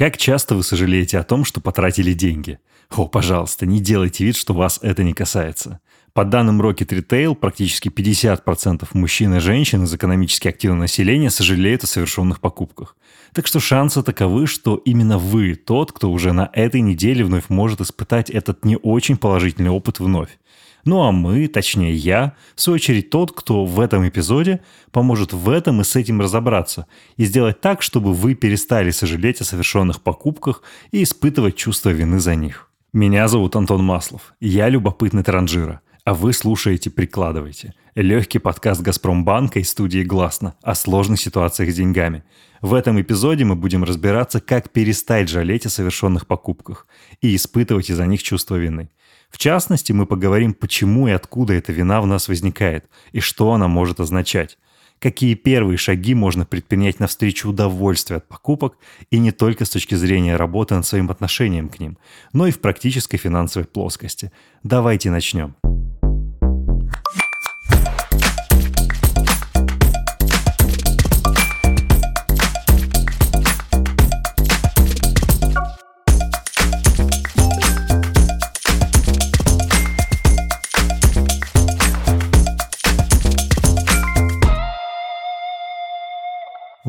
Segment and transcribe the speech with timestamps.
[0.00, 2.58] Как часто вы сожалеете о том, что потратили деньги?
[2.88, 5.80] О, пожалуйста, не делайте вид, что вас это не касается.
[6.14, 11.86] По данным Rocket Retail, практически 50% мужчин и женщин из экономически активного населения сожалеют о
[11.86, 12.96] совершенных покупках.
[13.34, 17.82] Так что шансы таковы, что именно вы тот, кто уже на этой неделе вновь может
[17.82, 20.38] испытать этот не очень положительный опыт вновь.
[20.84, 24.60] Ну а мы, точнее я, в свою очередь тот, кто в этом эпизоде
[24.90, 26.86] поможет в этом и с этим разобраться
[27.16, 30.62] и сделать так, чтобы вы перестали сожалеть о совершенных покупках
[30.92, 32.68] и испытывать чувство вины за них.
[32.92, 37.74] Меня зовут Антон Маслов, я любопытный транжира– а вы слушаете «Прикладывайте».
[37.96, 42.22] Легкий подкаст «Газпромбанка» и студии «Гласно» о сложных ситуациях с деньгами.
[42.60, 46.86] В этом эпизоде мы будем разбираться, как перестать жалеть о совершенных покупках
[47.20, 48.90] и испытывать из-за них чувство вины.
[49.28, 53.66] В частности, мы поговорим, почему и откуда эта вина в нас возникает, и что она
[53.66, 54.56] может означать
[55.00, 58.76] какие первые шаги можно предпринять навстречу удовольствию от покупок
[59.10, 61.96] и не только с точки зрения работы над своим отношением к ним,
[62.34, 64.30] но и в практической финансовой плоскости.
[64.62, 65.54] Давайте начнем.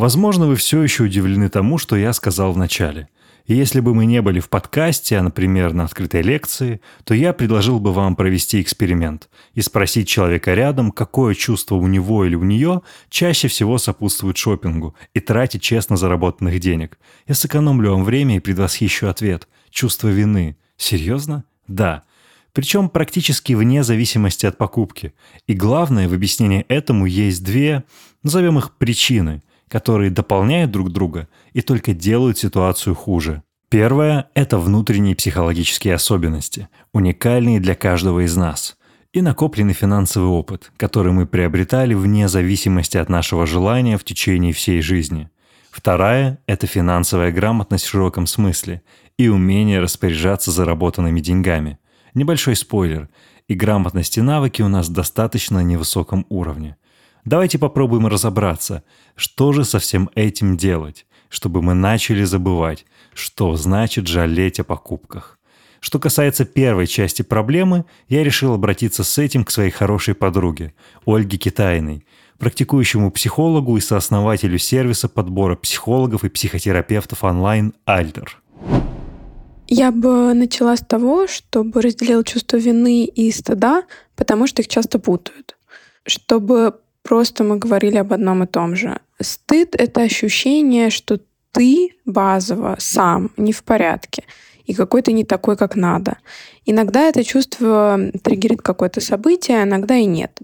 [0.00, 3.10] Возможно, вы все еще удивлены тому, что я сказал в начале.
[3.44, 7.34] И если бы мы не были в подкасте, а, например, на открытой лекции, то я
[7.34, 12.44] предложил бы вам провести эксперимент и спросить человека рядом, какое чувство у него или у
[12.44, 16.98] нее чаще всего сопутствует шопингу и тратить честно заработанных денег.
[17.26, 19.48] Я сэкономлю вам время и предвосхищу ответ.
[19.68, 20.56] Чувство вины.
[20.78, 21.44] Серьезно?
[21.68, 22.04] Да.
[22.54, 25.12] Причем практически вне зависимости от покупки.
[25.46, 27.84] И главное, в объяснении этому есть две,
[28.22, 33.42] назовем их причины– которые дополняют друг друга и только делают ситуацию хуже.
[33.70, 38.76] Первое– это внутренние психологические особенности, уникальные для каждого из нас,
[39.12, 44.82] и накопленный финансовый опыт, который мы приобретали вне зависимости от нашего желания в течение всей
[44.82, 45.30] жизни.
[45.70, 48.82] Вторая– это финансовая грамотность в широком смысле
[49.18, 51.78] и умение распоряжаться заработанными деньгами.
[52.12, 53.08] Небольшой спойлер–
[53.50, 56.76] и грамотность и навыки у нас достаточно на невысоком уровне.
[57.24, 58.82] Давайте попробуем разобраться,
[59.14, 65.38] что же со всем этим делать, чтобы мы начали забывать, что значит жалеть о покупках.
[65.80, 70.74] Что касается первой части проблемы, я решил обратиться с этим к своей хорошей подруге,
[71.06, 72.04] Ольге Китайной,
[72.38, 78.42] практикующему психологу и сооснователю сервиса подбора психологов и психотерапевтов онлайн «Альтер».
[79.68, 83.84] Я бы начала с того, чтобы разделила чувство вины и стыда,
[84.16, 85.56] потому что их часто путают.
[86.04, 86.74] Чтобы
[87.10, 89.00] Просто мы говорили об одном и том же.
[89.20, 91.18] Стыд— это ощущение, что
[91.50, 94.22] ты базово сам не в порядке
[94.64, 96.18] и какой-то не такой, как надо.
[96.66, 100.38] Иногда это чувство триггерит какое-то событие, а иногда и нет.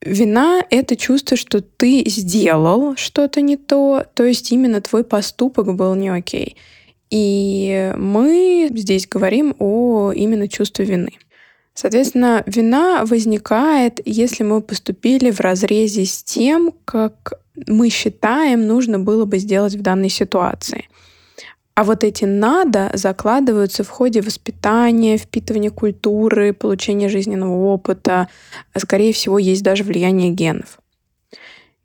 [0.00, 5.94] Вина— это чувство, что ты сделал что-то не то, то есть именно твой поступок был
[5.96, 6.56] не окей.
[7.10, 11.18] И мы здесь говорим о именно чувстве вины.
[11.74, 17.34] Соответственно, вина возникает, если мы поступили в разрезе с тем, как
[17.66, 20.88] мы считаем, нужно было бы сделать в данной ситуации.
[21.74, 28.28] А вот эти «надо» закладываются в ходе воспитания, впитывания культуры, получения жизненного опыта.
[28.76, 30.78] Скорее всего, есть даже влияние генов.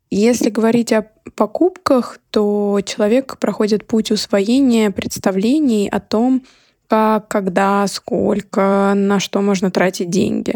[0.10, 6.44] Если говорить о покупках, то человек проходит путь усвоения представлений о том,
[6.88, 10.56] как, когда, сколько, на что можно тратить деньги.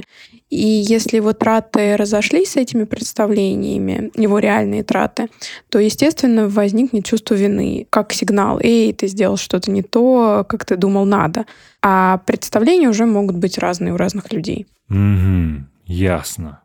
[0.49, 5.29] И если его траты разошлись с этими представлениями, его реальные траты,
[5.69, 10.75] то, естественно, возникнет чувство вины, как сигнал «Эй, ты сделал что-то не то, как ты
[10.75, 11.45] думал надо».
[11.81, 14.65] А представления уже могут быть разные у разных людей.
[14.89, 16.61] Угу, ясно.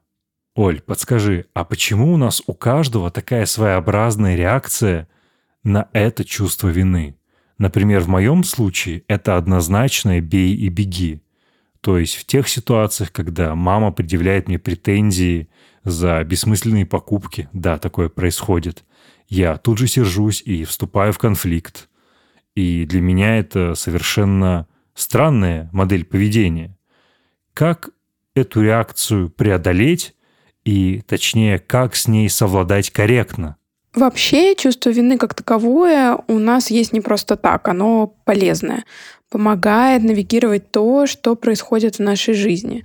[0.56, 5.08] Оль, подскажи, а почему у нас у каждого такая своеобразная реакция
[5.62, 7.16] на это чувство вины?
[7.58, 11.20] Например, в моем случае это однозначное «бей и беги».
[11.80, 15.48] То есть в тех ситуациях, когда мама предъявляет мне претензии
[15.84, 18.84] за бессмысленные покупки, да, такое происходит,
[19.28, 21.88] я тут же сержусь и вступаю в конфликт.
[22.54, 26.76] И для меня это совершенно странная модель поведения.
[27.52, 27.90] Как
[28.34, 30.14] эту реакцию преодолеть
[30.64, 33.56] и, точнее, как с ней совладать корректно?
[33.94, 38.84] Вообще чувство вины как таковое у нас есть не просто так, оно полезное,
[39.30, 42.84] помогает навигировать то, что происходит в нашей жизни.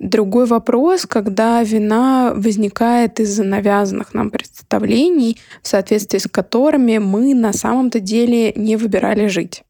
[0.00, 7.52] Другой вопрос, когда вина возникает из-за навязанных нам представлений, в соответствии с которыми мы на
[7.52, 9.62] самом-то деле не выбирали жить.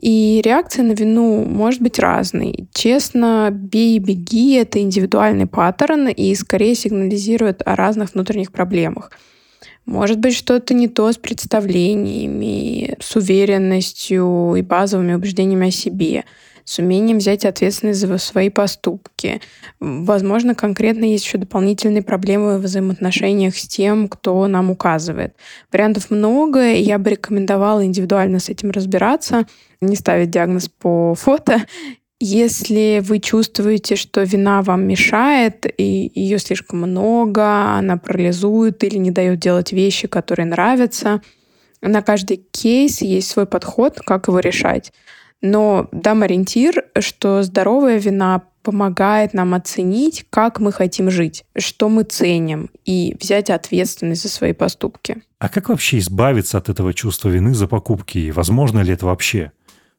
[0.00, 2.68] И реакция на вину может быть разной.
[2.72, 9.10] Честно, бей и беги— это индивидуальный паттерн и скорее сигнализирует о разных внутренних проблемах.
[9.86, 16.24] Может быть, что-то не то с представлениями, с уверенностью и базовыми убеждениями о себе—
[16.64, 19.40] с умением взять ответственность за свои поступки.
[19.80, 25.34] Возможно, конкретно есть еще дополнительные проблемы в взаимоотношениях с тем, кто нам указывает.
[25.72, 29.46] Вариантов много, и я бы рекомендовала индивидуально с этим разбираться,
[29.80, 31.62] не ставить диагноз по фото.
[32.24, 39.10] Если вы чувствуете, что вина вам мешает, и ее слишком много, она парализует или не
[39.10, 41.20] дает делать вещи, которые нравятся,
[41.80, 44.92] на каждый кейс есть свой подход, как его решать.
[45.40, 52.04] Но дам ориентир, что здоровая вина помогает нам оценить, как мы хотим жить, что мы
[52.04, 55.22] ценим, и взять ответственность за свои поступки.
[55.40, 58.18] А как вообще избавиться от этого чувства вины за покупки?
[58.18, 59.50] И возможно ли это вообще?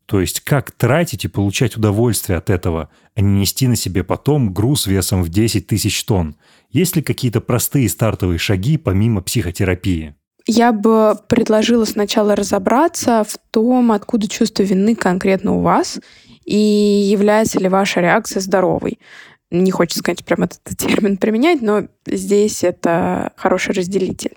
[0.06, 4.54] То есть как тратить и получать удовольствие от этого, а не нести на себе потом
[4.54, 6.36] груз весом в 10 тысяч тонн?
[6.72, 10.16] Есть ли какие-то простые стартовые шаги помимо психотерапии?
[10.46, 16.00] Я бы предложила сначала разобраться в том, откуда чувство вины конкретно у вас
[16.44, 19.00] и является ли ваша реакция здоровой.
[19.52, 24.34] Не хочется сказать прям этот термин применять, но здесь это хороший разделитель.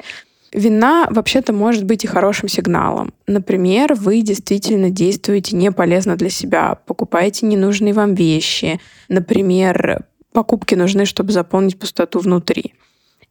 [0.53, 3.13] Вина вообще-то может быть и хорошим сигналом.
[3.27, 8.81] Например, вы действительно действуете не полезно для себя, покупаете ненужные вам вещи.
[9.09, 12.75] Например, покупки нужны, чтобы заполнить пустоту внутри.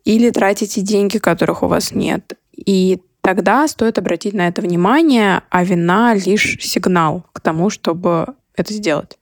[0.04, 2.38] Или тратите деньги, которых у вас нет.
[2.56, 8.74] И тогда стоит обратить на это внимание, а вина лишь сигнал к тому, чтобы это
[8.74, 9.18] сделать.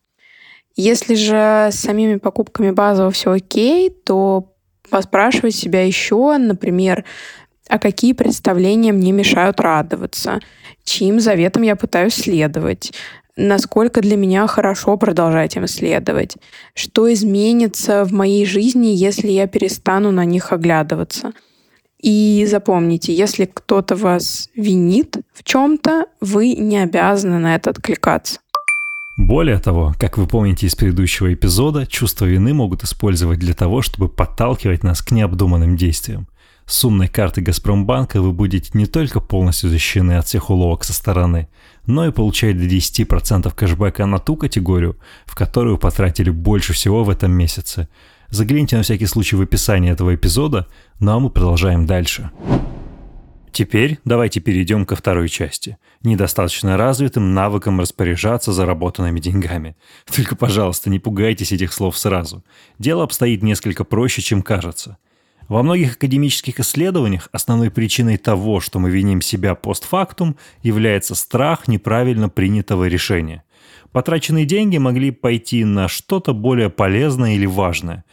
[0.75, 4.53] Если же с самими покупками базово все окей, то
[4.89, 7.05] поспрашивать себя еще, например,
[7.69, 10.39] а какие представления мне мешают радоваться,
[10.83, 12.93] чьим заветам я пытаюсь следовать,
[13.35, 16.37] насколько для меня хорошо продолжать им следовать,
[16.75, 21.33] что изменится в моей жизни, если я перестану на них оглядываться–
[22.03, 28.39] и запомните, если кто-то вас винит в чем-то, вы не обязаны на это откликаться.
[29.17, 34.09] Более того, как вы помните из предыдущего эпизода, чувство вины могут использовать для того, чтобы
[34.09, 36.27] подталкивать нас к необдуманным действиям.
[36.65, 41.49] С умной карты Газпромбанка вы будете не только полностью защищены от всех уловок со стороны,
[41.85, 47.09] но и получать до 10% кэшбэка на ту категорию, в которую потратили больше всего в
[47.09, 47.87] этом месяце–
[48.33, 50.67] Загляните на всякий случай в описание этого эпизода,
[50.99, 52.31] ну а мы продолжаем дальше.
[53.51, 55.77] Теперь давайте перейдем ко второй части.
[56.01, 59.75] Недостаточно развитым навыкам распоряжаться заработанными деньгами.
[60.15, 62.43] Только, пожалуйста, не пугайтесь этих слов сразу.
[62.79, 64.97] Дело обстоит несколько проще, чем кажется.
[65.47, 72.29] Во многих академических исследованиях основной причиной того, что мы виним себя постфактум, является страх неправильно
[72.29, 73.43] принятого решения–
[73.93, 78.03] Потраченные деньги могли пойти на что-то более полезное или важное.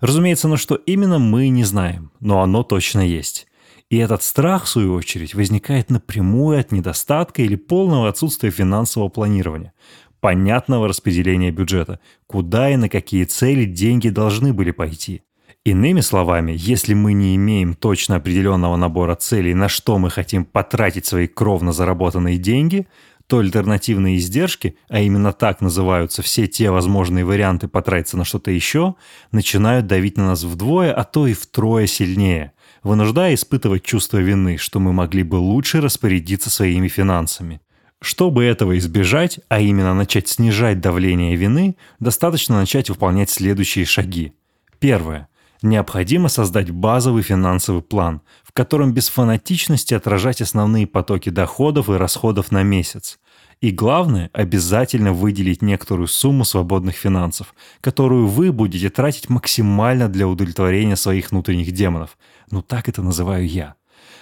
[0.00, 3.46] Разумеется, на что именно мы не знаем, но оно точно есть.
[3.90, 9.74] И этот страх, в свою очередь, возникает напрямую от недостатка или полного отсутствия финансового планирования,
[10.20, 15.22] понятного распределения бюджета, куда и на какие цели деньги должны были пойти.
[15.66, 21.06] Иными словами, если мы не имеем точно определенного набора целей, на что мы хотим потратить
[21.06, 22.86] свои кровно заработанные деньги,
[23.26, 28.94] то альтернативные издержки, а именно так называются все те возможные варианты потратиться на что-то еще,
[29.32, 32.52] начинают давить на нас вдвое, а то и втрое сильнее,
[32.84, 37.60] вынуждая испытывать чувство вины, что мы могли бы лучше распорядиться своими финансами.
[38.00, 44.32] Чтобы этого избежать, а именно начать снижать давление вины, достаточно начать выполнять следующие шаги.
[44.78, 45.28] Первое.
[45.66, 52.52] Необходимо создать базовый финансовый план, в котором без фанатичности отражать основные потоки доходов и расходов
[52.52, 53.18] на месяц.
[53.60, 60.94] И главное, обязательно выделить некоторую сумму свободных финансов, которую вы будете тратить максимально для удовлетворения
[60.94, 62.16] своих внутренних демонов.
[62.52, 63.74] Ну так это называю я.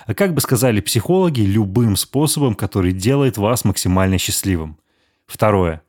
[0.06, 4.78] А как бы сказали психологи, любым способом, который делает вас максимально счастливым.
[5.26, 5.82] Второе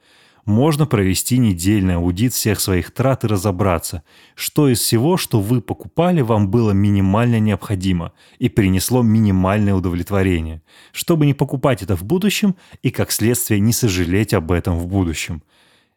[0.45, 4.03] можно провести недельный аудит всех своих трат и разобраться,
[4.35, 10.61] что из всего, что вы покупали, вам было минимально необходимо и принесло минимальное удовлетворение,
[10.91, 15.41] чтобы не покупать это в будущем и, как следствие, не сожалеть об этом в будущем.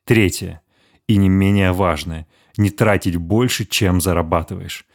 [0.04, 0.62] Третье.
[1.06, 2.26] И не менее важное.
[2.56, 4.86] Не тратить больше, чем зарабатываешь.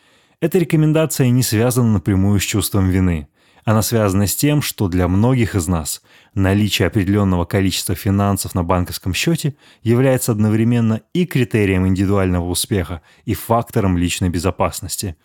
[0.42, 3.28] Эта рекомендация не связана напрямую с чувством вины–
[3.66, 6.02] Она связана с тем, что для многих из нас
[6.34, 13.98] наличие определенного количества финансов на банковском счете является одновременно и критерием индивидуального успеха, и фактором
[13.98, 15.16] личной безопасности.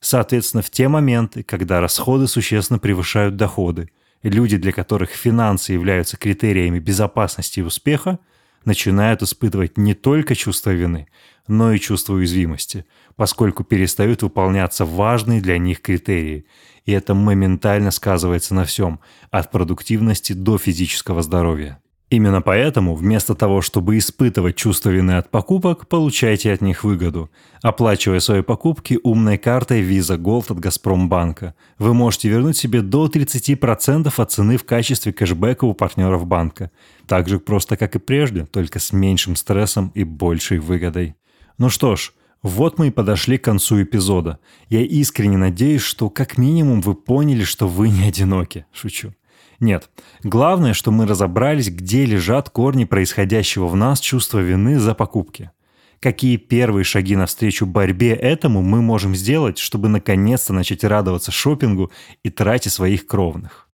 [0.00, 3.90] Соответственно, в те моменты, когда расходы существенно превышают доходы,
[4.22, 8.18] люди, для которых финансы являются критериями безопасности и успеха,
[8.66, 11.08] начинают испытывать не только чувство вины,
[11.48, 12.84] но и чувство уязвимости,
[13.16, 16.46] поскольку перестают выполняться важные для них критерии.
[16.84, 19.00] И это моментально сказывается на всем,
[19.30, 21.80] от продуктивности до физического здоровья.
[22.08, 27.32] Именно поэтому, вместо того, чтобы испытывать чувство вины от покупок, получайте от них выгоду.
[27.62, 34.12] Оплачивая свои покупки умной картой Visa Gold от Газпромбанка, вы можете вернуть себе до 30%
[34.16, 36.70] от цены в качестве кэшбэка у партнеров банка.
[37.08, 41.16] Так же просто, как и прежде, только с меньшим стрессом и большей выгодой.
[41.58, 44.38] Ну что ж, вот мы и подошли к концу эпизода.
[44.68, 48.66] Я искренне надеюсь, что как минимум вы поняли, что вы не одиноки.
[48.72, 49.14] Шучу.
[49.58, 49.88] Нет.
[50.22, 55.50] Главное, что мы разобрались, где лежат корни происходящего в нас чувства вины за покупки.
[55.98, 61.90] Какие первые шаги навстречу борьбе этому мы можем сделать, чтобы наконец-то начать радоваться шопингу
[62.22, 63.66] и трате своих кровных.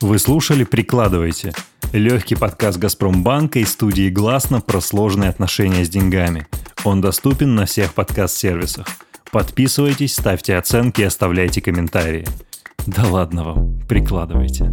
[0.00, 1.52] Вы слушали «Прикладывайте»–
[1.92, 6.46] легкий подкаст «Газпромбанка» и студии «Гласно» про сложные отношения с деньгами.
[6.84, 8.86] Он доступен на всех подкаст-сервисах.
[9.30, 12.26] Подписывайтесь, ставьте оценки и оставляйте комментарии–
[12.86, 14.72] да ладно вам, прикладывайте.